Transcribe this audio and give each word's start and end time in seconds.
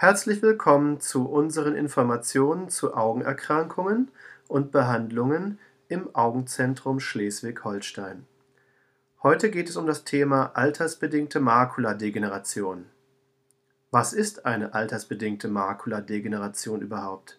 Herzlich 0.00 0.40
willkommen 0.40 0.98
zu 0.98 1.28
unseren 1.28 1.74
Informationen 1.74 2.70
zu 2.70 2.94
Augenerkrankungen 2.94 4.10
und 4.48 4.72
Behandlungen 4.72 5.58
im 5.88 6.14
Augenzentrum 6.14 7.00
Schleswig-Holstein. 7.00 8.24
Heute 9.22 9.50
geht 9.50 9.68
es 9.68 9.76
um 9.76 9.86
das 9.86 10.04
Thema 10.04 10.52
altersbedingte 10.54 11.38
Makuladegeneration. 11.38 12.86
Was 13.90 14.14
ist 14.14 14.46
eine 14.46 14.72
altersbedingte 14.72 15.48
Makuladegeneration 15.48 16.80
überhaupt? 16.80 17.38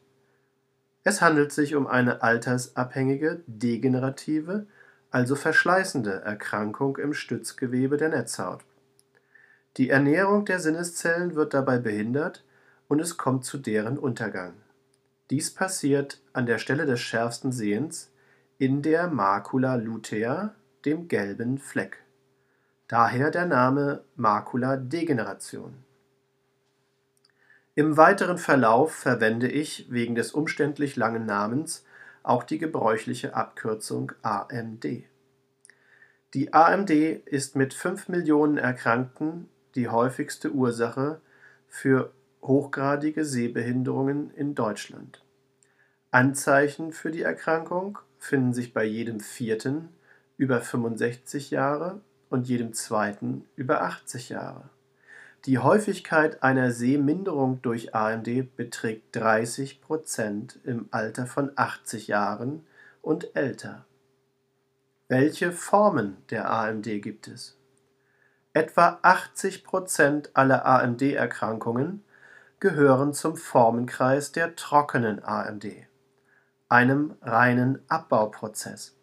Es 1.04 1.20
handelt 1.20 1.52
sich 1.52 1.74
um 1.74 1.88
eine 1.88 2.22
altersabhängige, 2.22 3.42
degenerative, 3.48 4.68
also 5.10 5.36
verschleißende 5.36 6.22
Erkrankung 6.22 6.98
im 6.98 7.16
Stützgewebe 7.16 7.98
der 7.98 8.10
Netzhaut. 8.10 8.60
Die 9.78 9.90
Ernährung 9.90 10.46
der 10.46 10.60
Sinneszellen 10.60 11.34
wird 11.34 11.56
dabei 11.56 11.80
behindert 11.80 12.44
und 12.92 13.00
es 13.00 13.16
kommt 13.16 13.46
zu 13.46 13.58
deren 13.58 13.98
Untergang. 13.98 14.54
Dies 15.30 15.50
passiert 15.50 16.20
an 16.34 16.46
der 16.46 16.58
Stelle 16.58 16.86
des 16.86 17.00
schärfsten 17.00 17.54
Sehens 17.54 18.12
in 18.58 18.82
der 18.82 19.08
Macula 19.08 19.76
lutea, 19.76 20.56
dem 20.84 21.08
gelben 21.08 21.58
Fleck. 21.58 22.04
Daher 22.90 23.32
der 23.32 23.46
Name 23.46 24.04
Makuladegeneration. 24.18 25.86
Im 27.76 27.96
weiteren 27.96 28.38
Verlauf 28.38 28.94
verwende 28.94 29.48
ich 29.48 29.90
wegen 29.90 30.14
des 30.14 30.34
umständlich 30.34 30.98
langen 30.98 31.26
Namens 31.26 31.86
auch 32.24 32.44
die 32.44 32.58
gebräuchliche 32.58 33.36
Abkürzung 33.36 34.12
AMD. 34.22 34.86
Die 36.34 36.54
AMD 36.54 36.90
ist 36.90 37.56
mit 37.56 37.74
5 37.74 38.10
Millionen 38.10 38.58
Erkrankten 38.58 39.48
die 39.76 39.88
häufigste 39.88 40.52
Ursache 40.52 41.22
für 41.70 42.12
hochgradige 42.42 43.26
Sehbehinderungen 43.26 44.32
in 44.32 44.56
Deutschland. 44.56 45.24
Anzeichen 46.12 46.92
für 46.92 47.12
die 47.12 47.22
Erkrankung 47.22 48.00
finden 48.18 48.54
sich 48.54 48.74
bei 48.74 48.84
jedem 48.84 49.20
vierten 49.20 49.90
über 50.38 50.62
65 50.62 51.52
Jahre 51.52 52.02
und 52.30 52.48
jedem 52.48 52.74
zweiten 52.74 53.46
über 53.56 53.82
80 53.82 54.30
Jahre. 54.30 54.70
Die 55.46 55.58
Häufigkeit 55.58 56.44
einer 56.44 56.72
Sehminderung 56.72 57.62
durch 57.62 57.96
AMD 57.96 58.56
beträgt 58.56 59.16
30 59.16 59.82
Prozent 59.82 60.60
im 60.64 60.88
Alter 60.92 61.26
von 61.26 61.52
80 61.56 62.08
Jahren 62.08 62.66
und 63.02 63.36
älter. 63.36 63.86
Welche 65.08 65.52
Formen 65.52 66.18
der 66.30 66.52
AMD 66.52 66.86
gibt 67.02 67.28
es? 67.28 67.58
Etwa 68.54 69.00
80 69.02 69.64
Prozent 69.64 70.30
aller 70.36 70.66
AMD-Erkrankungen 70.66 72.04
gehören 72.62 73.12
zum 73.14 73.36
Formenkreis 73.38 74.32
der 74.34 74.56
trockenen 74.56 75.24
AMD, 75.24 75.66
einem 76.70 77.16
reinen 77.24 77.82
Abbauprozess. 77.88 78.96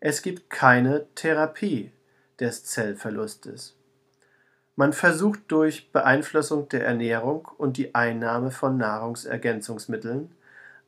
Es 0.00 0.22
gibt 0.22 0.50
keine 0.50 1.06
Therapie 1.14 1.92
des 2.40 2.64
Zellverlustes. 2.64 3.76
Man 4.74 4.92
versucht 4.92 5.40
durch 5.52 5.92
Beeinflussung 5.92 6.68
der 6.68 6.84
Ernährung 6.84 7.48
und 7.58 7.76
die 7.76 7.94
Einnahme 7.94 8.50
von 8.50 8.76
Nahrungsergänzungsmitteln 8.76 10.34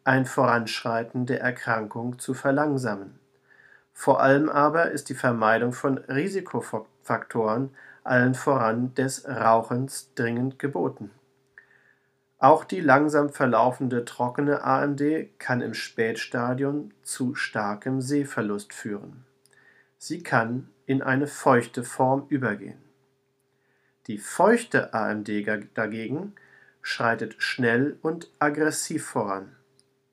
ein 0.02 0.26
Voranschreiten 0.26 1.26
der 1.26 1.40
Erkrankung 1.40 2.18
zu 2.18 2.34
verlangsamen. 2.34 3.20
Vor 3.92 4.20
allem 4.20 4.48
aber 4.48 4.90
ist 4.90 5.08
die 5.08 5.14
Vermeidung 5.14 5.72
von 5.72 5.98
Risikofaktoren, 5.98 7.70
allen 8.02 8.34
voran 8.34 8.92
des 8.94 9.28
Rauchens, 9.28 10.12
dringend 10.16 10.58
geboten. 10.58 11.12
Auch 12.42 12.64
die 12.64 12.80
langsam 12.80 13.28
verlaufende 13.28 14.04
trockene 14.04 14.64
AMD 14.64 15.38
kann 15.38 15.60
im 15.60 15.74
Spätstadium 15.74 16.90
zu 17.04 17.36
starkem 17.36 18.00
Sehverlust 18.00 18.72
führen. 18.72 19.24
Sie 19.96 20.24
kann 20.24 20.68
in 20.84 21.02
eine 21.02 21.28
feuchte 21.28 21.84
Form 21.84 22.26
übergehen. 22.30 22.82
Die 24.08 24.18
feuchte 24.18 24.92
AMD 24.92 25.28
dagegen 25.74 26.34
schreitet 26.80 27.36
schnell 27.38 27.96
und 28.02 28.28
aggressiv 28.40 29.06
voran. 29.06 29.54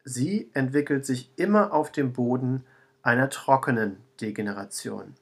Sie 0.03 0.51
entwickelt 0.53 1.07
sich 1.07 1.31
immer 1.35 1.73
auf 1.73 1.91
dem 1.91 2.13
Boden 2.13 2.63
einer 3.01 3.31
trockenen 3.31 3.97
Degeneration. 4.21 5.15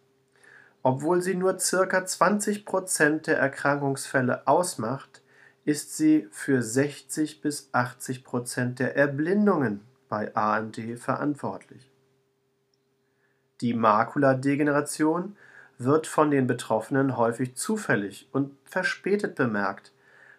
Obwohl 0.84 1.22
sie 1.22 1.36
nur 1.36 1.54
ca. 1.54 2.00
20% 2.00 3.22
der 3.22 3.38
Erkrankungsfälle 3.38 4.46
ausmacht, 4.46 5.22
ist 5.68 5.98
sie 5.98 6.30
für 6.32 6.62
60 6.62 7.42
bis 7.42 7.70
80% 7.74 8.76
der 8.76 8.96
Erblindungen 8.96 9.82
bei 10.08 10.34
AMD 10.34 10.98
verantwortlich. 10.98 11.92
Die 13.60 13.74
Makuladegeneration 13.74 15.36
wird 15.78 16.08
von 16.08 16.32
den 16.32 16.48
Betroffenen 16.48 17.18
häufig 17.18 17.56
zufällig 17.56 18.30
und 18.32 18.56
verspätet 18.64 19.36
bemerkt, 19.36 19.92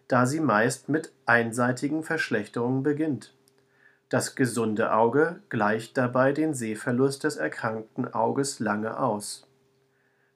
da 0.09 0.25
sie 0.25 0.41
meist 0.41 0.89
mit 0.89 1.13
einseitigen 1.27 2.05
Verschlechterungen 2.05 2.83
beginnt. 2.83 3.35
Das 4.09 4.35
gesunde 4.35 4.95
Auge 4.95 5.43
gleicht 5.51 5.99
dabei 5.99 6.33
den 6.33 6.55
Sehverlust 6.55 7.25
des 7.25 7.37
erkrankten 7.37 8.15
Auges 8.15 8.61
lange 8.61 8.99
aus. 8.99 9.47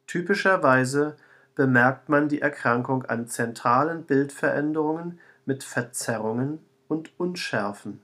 Typischerweise 0.06 1.16
bemerkt 1.54 2.08
man 2.08 2.28
die 2.28 2.40
Erkrankung 2.40 3.04
an 3.04 3.28
zentralen 3.28 4.04
Bildveränderungen 4.04 5.20
mit 5.44 5.64
Verzerrungen 5.64 6.60
und 6.88 7.12
Unschärfen. 7.18 8.00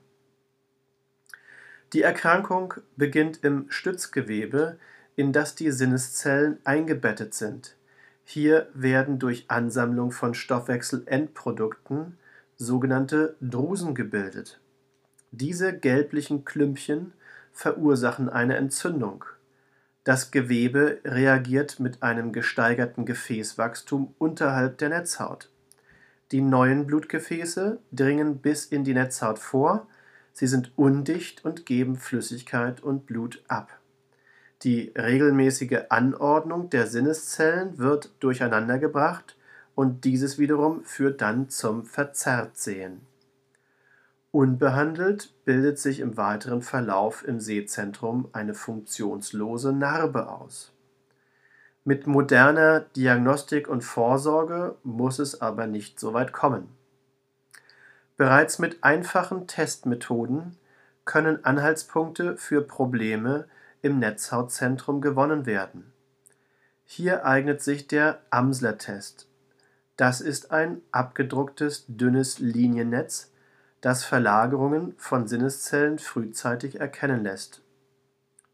Die 1.93 2.01
Erkrankung 2.01 2.75
beginnt 2.95 3.43
im 3.43 3.65
Stützgewebe, 3.69 4.77
in 5.15 5.33
das 5.33 5.55
die 5.55 5.71
Sinneszellen 5.71 6.59
eingebettet 6.63 7.33
sind. 7.33 7.75
Hier 8.23 8.69
werden 8.73 9.17
durch 9.17 9.45
Ansammlung 9.49 10.11
von 10.11 10.35
Stoffwechselendprodukten 10.35 12.17
sogenannte 12.57 13.35
Drusen 13.41 13.95
gebildet 13.95 14.59
diese 15.31 15.77
gelblichen 15.77 16.43
Klümpchen 16.45 17.13
verursachen 17.51 18.29
eine 18.29 18.55
Entzündung. 18.55 19.25
Das 20.09 20.31
Gewebe 20.31 21.01
reagiert 21.05 21.79
mit 21.79 22.01
einem 22.01 22.31
gesteigerten 22.31 23.05
Gefäßwachstum 23.05 24.15
unterhalb 24.17 24.79
der 24.79 24.89
Netzhaut. 24.89 25.51
Die 26.31 26.41
neuen 26.41 26.87
Blutgefäße 26.87 27.77
dringen 27.91 28.39
bis 28.39 28.65
in 28.65 28.83
die 28.83 28.95
Netzhaut 28.95 29.37
vor, 29.37 29.85
sie 30.33 30.47
sind 30.47 30.71
undicht 30.75 31.45
und 31.45 31.67
geben 31.67 31.95
Flüssigkeit 31.95 32.81
und 32.81 33.05
Blut 33.05 33.43
ab. 33.47 33.69
Die 34.63 34.91
regelmäßige 34.97 35.81
Anordnung 35.89 36.71
der 36.71 36.87
Sinneszellen 36.87 37.77
wird 37.77 38.09
durcheinandergebracht 38.19 39.37
und 39.75 40.05
dieses 40.05 40.39
wiederum 40.39 40.83
führt 40.85 41.21
dann 41.21 41.49
zum 41.49 41.85
Verzerrtsehen. 41.85 43.01
Unbehandelt 44.31 45.33
bildet 45.43 45.79
sich 45.79 46.01
im 46.01 46.15
weiteren 46.15 46.61
Verlauf 46.61 47.27
im 47.27 47.39
Sehzentrum 47.39 48.29
eine 48.31 48.53
funktionslose 48.53 49.73
Narbe 49.73 50.29
aus. 50.29 50.71
Mit 51.83 52.05
moderner 52.05 52.81
Diagnostik 52.81 53.67
und 53.67 53.83
Vorsorge 53.83 54.75
muss 54.83 55.17
es 55.17 55.41
aber 55.41 55.65
nicht 55.65 55.99
so 55.99 56.13
weit 56.13 56.31
kommen. 56.31 56.67
Bereits 58.17 58.59
mit 58.59 58.83
einfachen 58.83 59.47
Testmethoden 59.47 60.57
können 61.05 61.43
Anhaltspunkte 61.43 62.37
für 62.37 62.61
Probleme 62.61 63.45
im 63.81 63.97
Netzhautzentrum 63.97 65.01
gewonnen 65.01 65.47
werden. 65.47 65.91
Hier 66.85 67.25
eignet 67.25 67.61
sich 67.61 67.87
der 67.87 68.19
Amsler-Test. 68.29 69.27
Das 69.95 70.21
ist 70.21 70.51
ein 70.51 70.81
abgedrucktes 70.91 71.85
dünnes 71.87 72.37
Liniennetz, 72.37 73.31
das 73.81 74.03
Verlagerungen 74.03 74.93
von 74.97 75.27
Sinneszellen 75.27 75.99
frühzeitig 75.99 76.79
erkennen 76.79 77.23
lässt. 77.23 77.61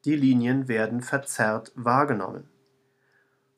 Die 0.06 0.16
Linien 0.16 0.68
werden 0.68 1.02
verzerrt 1.02 1.72
wahrgenommen. 1.76 2.48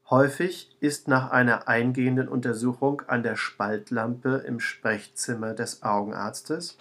Häufig 0.10 0.78
ist 0.80 1.10
nach 1.10 1.32
einer 1.32 1.68
eingehenden 1.68 2.30
Untersuchung 2.30 3.02
an 3.08 3.24
der 3.24 3.36
Spaltlampe 3.36 4.44
im 4.48 4.62
Sprechzimmer 4.62 5.54
des 5.54 5.84
Augenarztes 5.84 6.78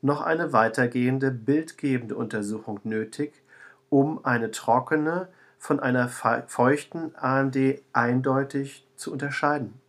noch 0.00 0.22
eine 0.22 0.54
weitergehende 0.54 1.30
bildgebende 1.30 2.16
Untersuchung 2.16 2.80
nötig, 2.84 3.42
um 3.90 4.24
eine 4.24 4.50
trockene 4.50 5.28
von 5.58 5.78
einer 5.78 6.08
feuchten 6.08 7.14
AMD 7.16 7.82
eindeutig 7.92 8.86
zu 8.96 9.12
unterscheiden. 9.12 9.79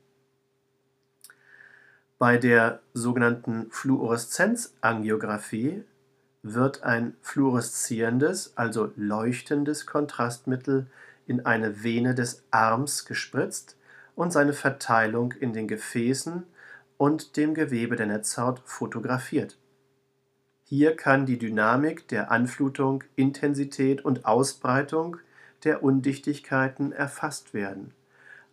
Bei 2.22 2.38
der 2.38 2.80
sogenannten 2.94 3.72
Fluoreszenzangiografie 3.72 5.84
wird 6.44 6.84
ein 6.84 7.16
fluoreszierendes, 7.24 8.56
also 8.56 8.92
leuchtendes 8.96 9.88
Kontrastmittel 9.88 10.86
in 11.26 11.48
eine 11.48 11.84
Vene 11.84 12.14
des 12.14 12.44
Arms 12.52 13.06
gespritzt 13.06 13.76
und 14.14 14.32
seine 14.32 14.54
Verteilung 14.54 15.32
in 15.32 15.54
den 15.54 15.68
Gefäßen 15.68 16.44
und 16.98 17.38
dem 17.38 17.56
Gewebe 17.56 17.96
der 17.96 18.06
Netzhaut 18.06 18.62
fotografiert. 18.66 19.58
Hier 20.66 20.96
kann 20.96 21.26
die 21.26 21.40
Dynamik 21.40 22.08
der 22.08 22.30
Anflutung, 22.30 23.04
Intensität 23.16 24.06
und 24.06 24.28
Ausbreitung 24.28 25.18
der 25.64 25.82
Undichtigkeiten 25.82 26.92
erfasst 26.92 27.56
werden. 27.56 27.96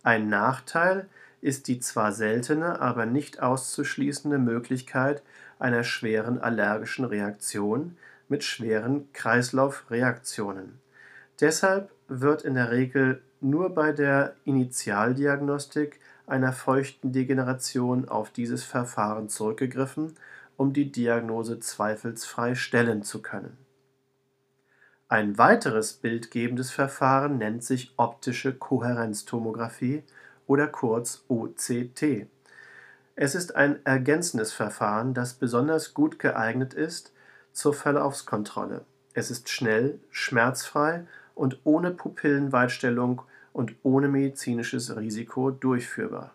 Ein 0.01 0.27
Nachteil 0.27 1.07
ist 1.41 1.67
die 1.67 1.79
zwar 1.79 2.11
seltene, 2.11 2.79
aber 2.81 3.05
nicht 3.05 3.41
auszuschließende 3.41 4.37
Möglichkeit 4.37 5.23
einer 5.59 5.83
schweren 5.83 6.39
allergischen 6.39 7.05
Reaktion 7.05 7.97
mit 8.27 8.43
schweren 8.43 9.11
Kreislaufreaktionen. 9.13 10.79
Deshalb 11.39 11.91
wird 12.07 12.43
in 12.43 12.55
der 12.55 12.71
Regel 12.71 13.21
nur 13.41 13.73
bei 13.73 13.91
der 13.91 14.35
Initialdiagnostik 14.45 15.99
einer 16.27 16.53
feuchten 16.53 17.11
Degeneration 17.11 18.07
auf 18.07 18.29
dieses 18.29 18.63
Verfahren 18.63 19.29
zurückgegriffen 19.29 20.15
um 20.59 20.73
die 20.73 20.91
Diagnose 20.91 21.61
zweifelsfrei 21.61 22.53
stellen 22.53 23.01
zu 23.01 23.21
können. 23.21 23.57
Ein 25.07 25.37
weiteres 25.37 25.93
bildgebendes 25.93 26.69
Verfahren 26.69 27.37
nennt 27.37 27.63
sich 27.63 27.93
optische 27.95 28.53
Kohärenztomographie 28.53 30.03
oder 30.49 30.67
kurz 30.67 31.23
OCT. 31.27 32.25
Es 33.15 33.35
ist 33.35 33.55
ein 33.55 33.85
ergänzendes 33.85 34.51
Verfahren, 34.51 35.13
das 35.13 35.35
besonders 35.35 35.93
gut 35.93 36.17
geeignet 36.17 36.73
ist 36.73 37.13
zur 37.51 37.75
Verlaufskontrolle. 37.75 38.83
Es 39.13 39.29
ist 39.29 39.49
schnell, 39.49 39.99
schmerzfrei 40.09 41.05
und 41.35 41.59
ohne 41.65 41.91
Pupillenweitstellung 41.91 43.21
und 43.53 43.75
ohne 43.83 44.07
medizinisches 44.07 44.95
Risiko 44.95 45.51
durchführbar. 45.51 46.33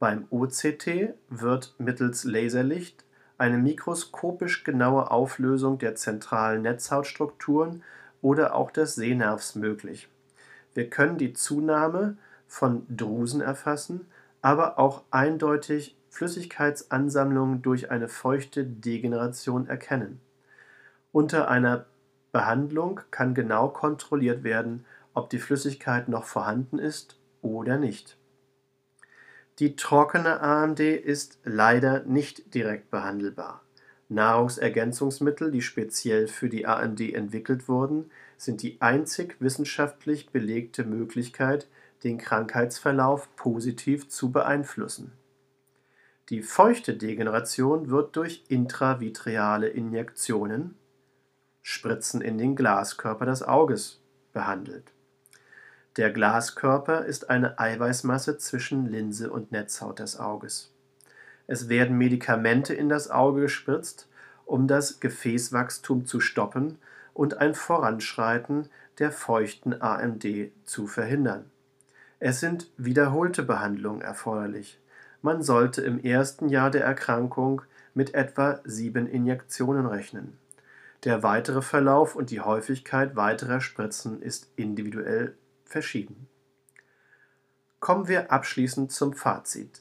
Beim 0.00 0.26
OCT 0.30 1.14
wird 1.28 1.74
mittels 1.78 2.24
Laserlicht 2.24 3.04
eine 3.38 3.58
mikroskopisch 3.58 4.64
genaue 4.64 5.08
Auflösung 5.12 5.78
der 5.78 5.94
zentralen 5.94 6.62
Netzhautstrukturen 6.62 7.84
oder 8.22 8.56
auch 8.56 8.72
des 8.72 8.96
Sehnervs 8.96 9.54
möglich. 9.54 10.08
Wir 10.74 10.90
können 10.90 11.16
die 11.16 11.32
Zunahme 11.32 12.16
von 12.50 12.84
Drusen 12.94 13.40
erfassen, 13.40 14.06
aber 14.42 14.78
auch 14.78 15.04
eindeutig 15.10 15.96
Flüssigkeitsansammlungen 16.10 17.62
durch 17.62 17.90
eine 17.90 18.08
feuchte 18.08 18.64
Degeneration 18.64 19.68
erkennen. 19.68 20.20
Unter 21.12 21.48
einer 21.48 21.86
Behandlung 22.32 23.00
kann 23.10 23.34
genau 23.34 23.68
kontrolliert 23.68 24.44
werden, 24.44 24.84
ob 25.14 25.30
die 25.30 25.38
Flüssigkeit 25.38 26.08
noch 26.08 26.24
vorhanden 26.24 26.78
ist 26.78 27.18
oder 27.42 27.78
nicht 27.78 28.16
die 29.60 29.76
trockene 29.76 30.40
AMD 30.40 30.80
ist 30.80 31.38
leider 31.44 32.02
nicht 32.04 32.54
direkt 32.54 32.90
behandelbar. 32.90 33.62
Nahrungsergänzungsmittel, 34.08 35.50
die 35.50 35.60
speziell 35.60 36.28
für 36.28 36.48
die 36.48 36.66
AMD 36.66 37.00
entwickelt 37.12 37.68
wurden, 37.68 38.10
sind 38.38 38.62
die 38.62 38.80
einzig 38.80 39.36
wissenschaftlich 39.38 40.30
belegte 40.30 40.84
Möglichkeit, 40.84 41.68
den 42.04 42.18
Krankheitsverlauf 42.18 43.34
positiv 43.36 44.08
zu 44.08 44.30
beeinflussen. 44.30 45.12
Die 46.28 46.42
feuchte 46.42 46.94
Degeneration 46.94 47.90
wird 47.90 48.16
durch 48.16 48.44
intravitreale 48.48 49.68
Injektionen 49.68 50.76
(Spritzen 51.62 52.20
in 52.20 52.38
den 52.38 52.56
Glaskörper 52.56 53.26
des 53.26 53.42
Auges) 53.42 54.00
behandelt 54.32 54.92
der 55.96 56.12
Glaskörper 56.12 57.04
ist 57.04 57.30
eine 57.30 57.58
Eiweißmasse 57.58 58.38
zwischen 58.38 58.86
Linse 58.86 59.30
und 59.30 59.50
Netzhaut 59.50 59.98
des 59.98 60.20
Auges. 60.20 60.72
Es 61.48 61.68
werden 61.68 61.98
Medikamente 61.98 62.74
in 62.74 62.88
das 62.88 63.10
Auge 63.10 63.42
gespritzt, 63.42 64.08
um 64.46 64.68
das 64.68 65.00
Gefäßwachstum 65.00 66.06
zu 66.06 66.20
stoppen 66.20 66.78
und 67.12 67.38
ein 67.38 67.54
Voranschreiten 67.54 68.68
der 69.00 69.10
feuchten 69.10 69.82
AMD 69.82 70.52
zu 70.64 70.86
verhindern. 70.86 71.49
Es 72.20 72.38
sind 72.38 72.70
wiederholte 72.76 73.42
Behandlungen 73.42 74.02
erforderlich. 74.02 74.78
Man 75.22 75.42
sollte 75.42 75.80
im 75.80 75.98
ersten 75.98 76.50
Jahr 76.50 76.70
der 76.70 76.84
Erkrankung 76.84 77.62
mit 77.94 78.14
etwa 78.14 78.60
sieben 78.64 79.06
Injektionen 79.06 79.86
rechnen. 79.86 80.38
Der 81.04 81.22
weitere 81.22 81.62
Verlauf 81.62 82.14
und 82.14 82.30
die 82.30 82.40
Häufigkeit 82.40 83.16
weiterer 83.16 83.62
Spritzen 83.62 84.20
ist 84.20 84.52
individuell 84.56 85.34
verschieden. 85.64 86.28
Kommen 87.80 88.06
wir 88.06 88.30
abschließend 88.30 88.92
zum 88.92 89.14
Fazit. 89.14 89.80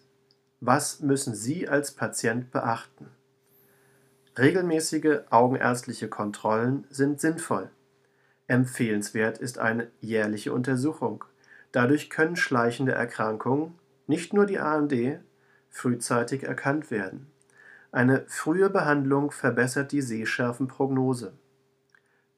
Was 0.62 1.02
müssen 1.02 1.36
Sie 1.36 1.68
als 1.68 1.92
Patient 1.92 2.52
beachten? 2.52 3.08
Regelmäßige 4.38 5.24
augenärztliche 5.30 6.08
Kontrollen 6.08 6.88
sind 6.90 7.20
sinnvoll. 7.20 7.70
Empfehlenswert 8.48 9.40
ist 9.40 9.60
eine 9.60 9.92
jährliche 10.00 10.54
Untersuchung. 10.54 11.26
Dadurch 11.72 12.10
können 12.10 12.36
schleichende 12.36 12.94
Erkrankungen, 12.94 13.76
nicht 14.08 14.34
nur 14.34 14.46
die 14.46 14.60
AMD, 14.60 15.20
frühzeitig 15.70 16.44
erkannt 16.44 16.90
werden. 16.90 17.28
Eine 17.92 18.26
frühe 18.28 18.70
Behandlung 18.70 19.32
verbessert 19.32 19.92
die 19.92 20.02
Sehschärfenprognose. 20.02 21.34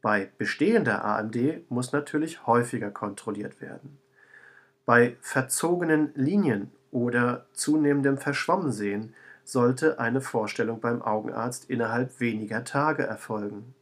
Bei 0.01 0.31
bestehender 0.37 1.05
AMD 1.05 1.69
muss 1.69 1.91
natürlich 1.91 2.47
häufiger 2.47 2.89
kontrolliert 2.89 3.61
werden. 3.61 3.99
Bei 4.85 5.15
verzogenen 5.21 6.11
Linien 6.15 6.71
oder 6.91 7.45
zunehmendem 7.53 8.17
Verschwommensehen 8.17 9.13
sollte 9.43 9.99
eine 9.99 10.21
Vorstellung 10.21 10.79
beim 10.79 11.01
Augenarzt 11.01 11.69
innerhalb 11.69 12.19
weniger 12.19 12.63
Tage 12.63 13.03
erfolgen. 13.03 13.75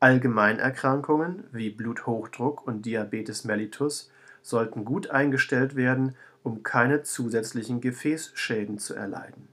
Allgemeinerkrankungen 0.00 1.44
wie 1.52 1.70
Bluthochdruck 1.70 2.66
und 2.66 2.84
Diabetes 2.84 3.44
mellitus 3.44 4.10
sollten 4.44 4.84
gut 4.84 5.10
eingestellt 5.10 5.74
werden, 5.74 6.14
um 6.42 6.62
keine 6.62 7.02
zusätzlichen 7.02 7.80
Gefäßschäden 7.80 8.78
zu 8.78 8.94
erleiden. 8.94 9.48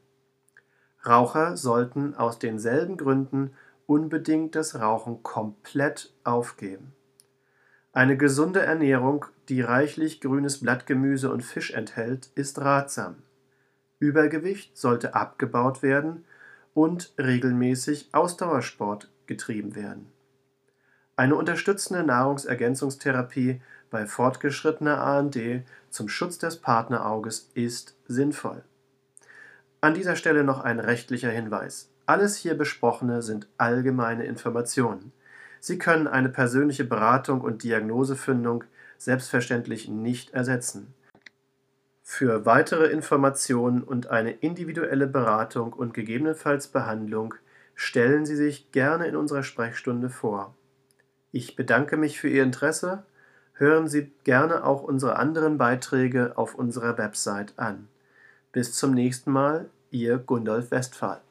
Raucher 1.08 1.58
sollten 1.58 2.14
aus 2.14 2.38
denselben 2.38 2.98
Gründen 2.98 3.52
unbedingt 3.88 4.56
das 4.56 4.80
Rauchen 4.80 5.24
komplett 5.24 6.14
aufgeben. 6.24 6.94
Eine 7.94 8.18
gesunde 8.18 8.62
Ernährung, 8.62 9.26
die 9.50 9.62
reichlich 9.62 10.22
grünes 10.22 10.60
Blattgemüse 10.60 11.32
und 11.32 11.42
Fisch 11.42 11.72
enthält, 11.72 12.30
ist 12.36 12.60
ratsam. 12.60 13.16
Übergewicht 14.00 14.78
sollte 14.78 15.16
abgebaut 15.16 15.82
werden 15.82 16.26
und 16.74 17.14
regelmäßig 17.18 18.10
Ausdauersport 18.12 19.10
getrieben 19.26 19.76
werden. 19.76 20.12
Eine 21.16 21.36
unterstützende 21.36 22.04
Nahrungsergänzungstherapie 22.04 23.62
bei 23.92 24.08
fortgeschrittener 24.08 25.00
AMD 25.00 25.64
zum 25.92 26.10
Schutz 26.10 26.40
des 26.40 26.58
Partnerauges 26.58 27.52
ist 27.54 27.96
sinnvoll. 28.08 28.64
An 29.82 29.94
dieser 29.94 30.16
Stelle 30.16 30.44
noch 30.44 30.62
ein 30.62 30.80
rechtlicher 30.80 31.30
Hinweis. 31.30 31.90
Alles 32.08 32.36
hier 32.36 32.56
Besprochene 32.56 33.22
sind 33.22 33.48
allgemeine 33.58 34.26
Informationen. 34.26 35.12
Sie 35.60 35.78
können 35.78 36.08
eine 36.08 36.30
persönliche 36.30 36.86
Beratung 36.86 37.42
und 37.42 37.64
Diagnosefindung 37.64 38.64
selbstverständlich 38.98 39.88
nicht 39.88 40.32
ersetzen. 40.32 40.94
Für 42.02 42.46
weitere 42.46 42.88
Informationen 42.88 43.84
und 43.84 44.08
eine 44.08 44.32
individuelle 44.32 45.08
Beratung 45.08 45.74
und 45.74 45.94
gegebenenfalls 45.94 46.68
Behandlung 46.68 47.36
stellen 47.76 48.26
Sie 48.26 48.36
sich 48.36 48.72
gerne 48.72 49.08
in 49.08 49.16
unserer 49.16 49.44
Sprechstunde 49.44 50.10
vor. 50.10 50.56
Ich 51.32 51.56
bedanke 51.56 51.98
mich 51.98 52.20
für 52.20 52.30
Ihr 52.30 52.44
Interesse. 52.44 53.04
Hören 53.54 53.88
Sie 53.88 54.12
gerne 54.24 54.64
auch 54.64 54.84
unsere 54.84 55.18
anderen 55.18 55.58
Beiträge 55.58 56.34
auf 56.38 56.56
unserer 56.56 56.98
Website 56.98 57.54
an. 57.58 57.88
Bis 58.52 58.74
zum 58.74 58.94
nächsten 58.94 59.32
Mal, 59.32 59.70
Ihr 59.92 60.18
Gundolf 60.18 60.72
Westphal. 60.72 61.22